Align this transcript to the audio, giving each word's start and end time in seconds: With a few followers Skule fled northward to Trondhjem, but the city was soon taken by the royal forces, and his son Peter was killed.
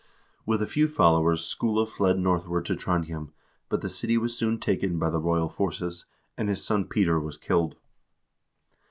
With 0.47 0.63
a 0.63 0.65
few 0.65 0.87
followers 0.87 1.45
Skule 1.45 1.85
fled 1.85 2.17
northward 2.17 2.65
to 2.65 2.75
Trondhjem, 2.75 3.29
but 3.69 3.81
the 3.83 3.87
city 3.87 4.17
was 4.17 4.35
soon 4.35 4.57
taken 4.59 4.97
by 4.97 5.11
the 5.11 5.19
royal 5.19 5.47
forces, 5.47 6.05
and 6.35 6.49
his 6.49 6.63
son 6.63 6.85
Peter 6.85 7.19
was 7.19 7.37
killed. 7.37 7.75